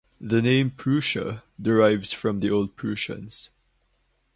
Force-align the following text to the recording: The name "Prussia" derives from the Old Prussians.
The 0.19 0.41
name 0.41 0.71
"Prussia" 0.71 1.43
derives 1.61 2.11
from 2.11 2.39
the 2.39 2.49
Old 2.49 2.75
Prussians. 2.75 3.51